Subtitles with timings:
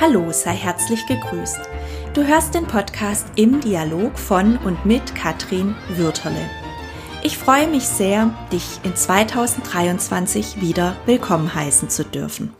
[0.00, 1.58] Hallo, sei herzlich gegrüßt.
[2.14, 6.48] Du hörst den Podcast im Dialog von und mit Katrin Würterle.
[7.24, 12.52] Ich freue mich sehr, dich in 2023 wieder willkommen heißen zu dürfen.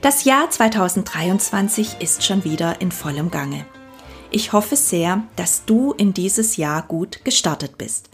[0.00, 3.66] Das Jahr 2023 ist schon wieder in vollem Gange.
[4.30, 8.08] Ich hoffe sehr, dass du in dieses Jahr gut gestartet bist.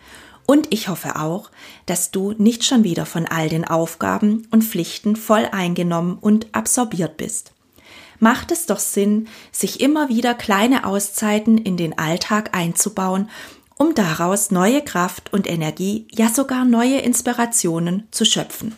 [0.47, 1.53] Und ich hoffe auch,
[1.87, 7.17] dass du nicht schon wieder von all den Aufgaben und Pflichten voll eingenommen und absorbiert
[7.17, 7.53] bist
[8.21, 13.31] macht es doch Sinn, sich immer wieder kleine Auszeiten in den Alltag einzubauen,
[13.77, 18.75] um daraus neue Kraft und Energie, ja sogar neue Inspirationen zu schöpfen.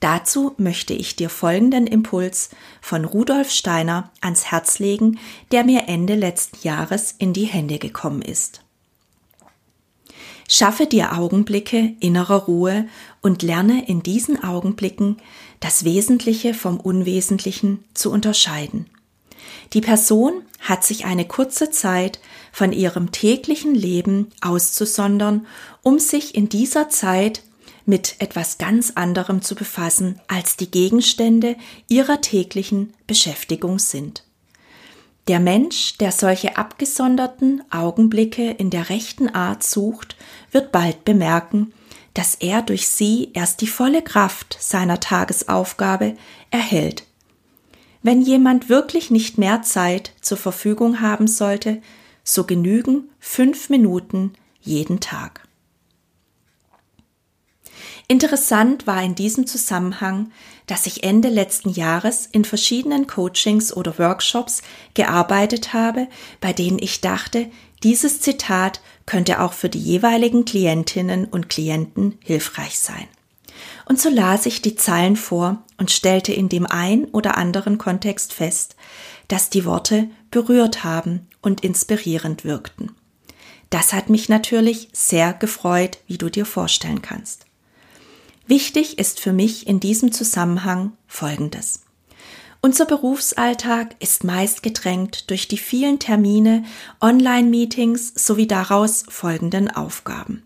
[0.00, 5.18] Dazu möchte ich dir folgenden Impuls von Rudolf Steiner ans Herz legen,
[5.50, 8.62] der mir Ende letzten Jahres in die Hände gekommen ist.
[10.50, 12.88] Schaffe dir Augenblicke innerer Ruhe
[13.20, 15.18] und lerne in diesen Augenblicken
[15.60, 18.86] das Wesentliche vom Unwesentlichen zu unterscheiden.
[19.74, 22.18] Die Person hat sich eine kurze Zeit
[22.50, 25.46] von ihrem täglichen Leben auszusondern,
[25.82, 27.42] um sich in dieser Zeit
[27.84, 31.56] mit etwas ganz anderem zu befassen, als die Gegenstände
[31.88, 34.24] ihrer täglichen Beschäftigung sind.
[35.28, 40.16] Der Mensch, der solche abgesonderten Augenblicke in der rechten Art sucht,
[40.52, 41.74] wird bald bemerken,
[42.14, 46.16] dass er durch sie erst die volle Kraft seiner Tagesaufgabe
[46.50, 47.04] erhält.
[48.02, 51.82] Wenn jemand wirklich nicht mehr Zeit zur Verfügung haben sollte,
[52.24, 54.32] so genügen fünf Minuten
[54.62, 55.47] jeden Tag.
[58.06, 60.30] Interessant war in diesem Zusammenhang,
[60.66, 64.62] dass ich Ende letzten Jahres in verschiedenen Coachings oder Workshops
[64.94, 66.08] gearbeitet habe,
[66.40, 67.46] bei denen ich dachte,
[67.82, 73.06] dieses Zitat könnte auch für die jeweiligen Klientinnen und Klienten hilfreich sein.
[73.86, 78.32] Und so las ich die Zeilen vor und stellte in dem ein oder anderen Kontext
[78.32, 78.76] fest,
[79.28, 82.94] dass die Worte berührt haben und inspirierend wirkten.
[83.70, 87.47] Das hat mich natürlich sehr gefreut, wie du dir vorstellen kannst.
[88.48, 91.82] Wichtig ist für mich in diesem Zusammenhang Folgendes.
[92.62, 96.64] Unser Berufsalltag ist meist gedrängt durch die vielen Termine,
[97.02, 100.44] Online-Meetings sowie daraus folgenden Aufgaben.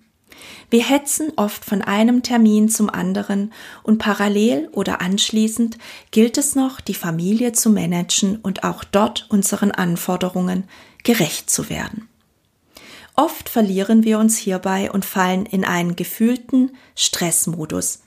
[0.68, 3.52] Wir hetzen oft von einem Termin zum anderen
[3.84, 5.78] und parallel oder anschließend
[6.10, 10.64] gilt es noch, die Familie zu managen und auch dort unseren Anforderungen
[11.04, 12.08] gerecht zu werden.
[13.14, 18.00] Oft verlieren wir uns hierbei und fallen in einen gefühlten Stressmodus.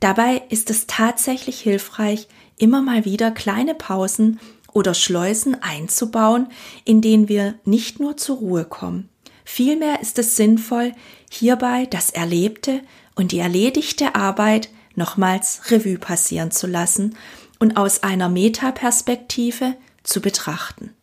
[0.00, 4.40] Dabei ist es tatsächlich hilfreich, immer mal wieder kleine Pausen
[4.72, 6.48] oder Schleusen einzubauen,
[6.84, 9.08] in denen wir nicht nur zur Ruhe kommen.
[9.44, 10.92] Vielmehr ist es sinnvoll,
[11.30, 12.80] hierbei das Erlebte
[13.14, 17.16] und die erledigte Arbeit nochmals Revue passieren zu lassen
[17.58, 20.94] und aus einer Metaperspektive zu betrachten.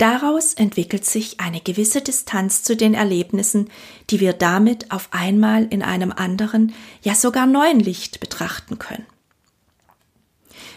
[0.00, 3.68] Daraus entwickelt sich eine gewisse Distanz zu den Erlebnissen,
[4.08, 6.72] die wir damit auf einmal in einem anderen,
[7.02, 9.04] ja sogar neuen Licht betrachten können.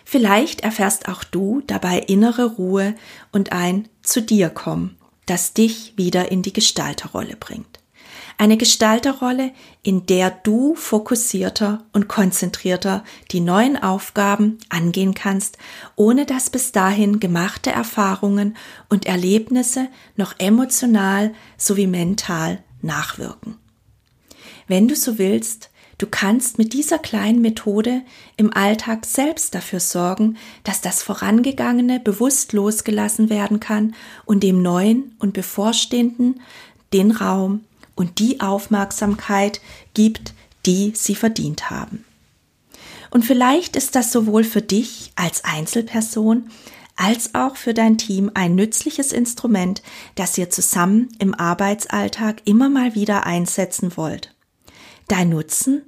[0.04, 2.96] Vielleicht erfährst auch du dabei innere Ruhe
[3.32, 7.80] und ein zu dir kommen, das dich wieder in die Gestalterrolle bringt.
[8.38, 9.52] Eine Gestalterrolle,
[9.84, 15.58] in der du fokussierter und konzentrierter die neuen Aufgaben angehen kannst,
[15.96, 18.58] ohne dass bis dahin gemachte Erfahrungen
[18.90, 23.58] und Erlebnisse noch emotional sowie mental nachwirken.
[24.68, 25.70] Wenn du so willst,
[26.00, 28.02] Du kannst mit dieser kleinen Methode
[28.36, 33.96] im Alltag selbst dafür sorgen, dass das Vorangegangene bewusst losgelassen werden kann
[34.26, 36.42] und dem Neuen und Bevorstehenden
[36.94, 37.62] den Raum,
[37.96, 39.62] und die Aufmerksamkeit
[39.94, 40.34] gibt,
[40.66, 42.06] die sie verdient haben.
[43.12, 46.50] Und vielleicht ist das sowohl für dich als Einzelperson
[46.96, 49.82] als auch für dein Team ein nützliches Instrument,
[50.16, 54.34] das ihr zusammen im Arbeitsalltag immer mal wieder einsetzen wollt.
[55.08, 55.84] Dein Nutzen?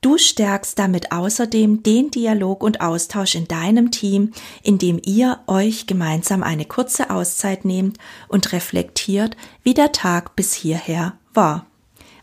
[0.00, 4.32] Du stärkst damit außerdem den Dialog und Austausch in deinem Team,
[4.64, 11.16] indem ihr euch gemeinsam eine kurze Auszeit nehmt und reflektiert, wie der Tag bis hierher
[11.34, 11.66] war.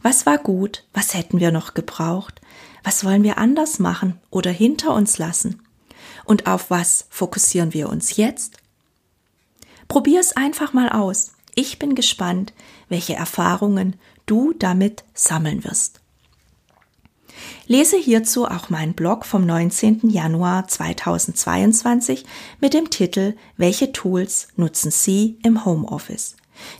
[0.01, 0.85] Was war gut?
[0.93, 2.41] Was hätten wir noch gebraucht?
[2.83, 5.61] Was wollen wir anders machen oder hinter uns lassen?
[6.25, 8.57] Und auf was fokussieren wir uns jetzt?
[9.87, 11.33] Probier es einfach mal aus.
[11.55, 12.53] Ich bin gespannt,
[12.87, 13.95] welche Erfahrungen
[14.25, 15.99] du damit sammeln wirst.
[17.67, 20.09] Lese hierzu auch meinen Blog vom 19.
[20.09, 22.25] Januar 2022
[22.59, 26.35] mit dem Titel Welche Tools nutzen Sie im Homeoffice?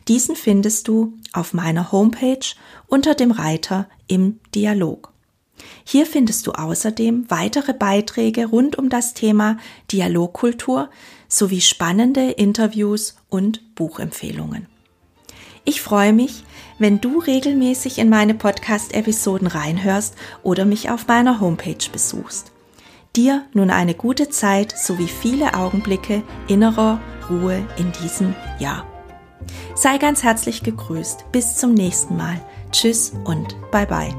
[0.08, 2.46] Diesen findest du auf meiner Homepage
[2.88, 5.12] unter dem Reiter im Dialog.
[5.84, 9.58] Hier findest du außerdem weitere Beiträge rund um das Thema
[9.92, 10.90] Dialogkultur
[11.28, 14.68] sowie spannende Interviews und Buchempfehlungen.
[15.66, 16.44] Ich freue mich,
[16.80, 22.52] wenn du regelmäßig in meine Podcast-Episoden reinhörst oder mich auf meiner Homepage besuchst.
[23.16, 27.00] Dir nun eine gute Zeit sowie viele Augenblicke innerer
[27.30, 28.99] Ruhe in diesem Jahr.
[29.76, 31.32] Sei ganz herzlich gegrüßt.
[31.32, 32.42] Bis zum nächsten Mal.
[32.72, 34.14] Tschüss und bye bye.